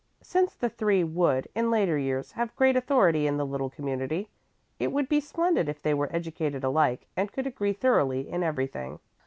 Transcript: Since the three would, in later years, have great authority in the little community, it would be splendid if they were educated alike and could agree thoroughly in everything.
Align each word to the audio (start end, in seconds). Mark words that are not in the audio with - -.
Since 0.23 0.55
the 0.55 0.67
three 0.67 1.03
would, 1.03 1.47
in 1.53 1.69
later 1.69 1.95
years, 1.95 2.31
have 2.31 2.55
great 2.55 2.75
authority 2.75 3.27
in 3.27 3.37
the 3.37 3.45
little 3.45 3.69
community, 3.69 4.29
it 4.79 4.91
would 4.91 5.07
be 5.07 5.19
splendid 5.19 5.69
if 5.69 5.79
they 5.79 5.93
were 5.93 6.09
educated 6.11 6.63
alike 6.63 7.05
and 7.15 7.31
could 7.31 7.45
agree 7.45 7.73
thoroughly 7.73 8.27
in 8.27 8.41
everything. 8.41 8.97